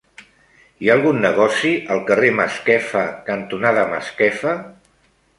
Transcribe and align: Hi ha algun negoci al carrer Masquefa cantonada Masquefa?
Hi 0.83 0.87
ha 0.89 0.93
algun 0.99 1.19
negoci 1.25 1.73
al 1.95 2.01
carrer 2.07 2.31
Masquefa 2.39 3.03
cantonada 3.27 3.83
Masquefa? 3.93 4.55